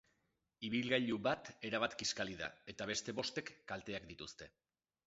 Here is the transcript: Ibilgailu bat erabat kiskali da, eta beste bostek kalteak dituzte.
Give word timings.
Ibilgailu 0.69 1.17
bat 1.27 1.51
erabat 1.71 1.95
kiskali 2.01 2.39
da, 2.43 2.49
eta 2.75 2.89
beste 2.95 3.17
bostek 3.21 3.55
kalteak 3.75 4.15
dituzte. 4.15 4.55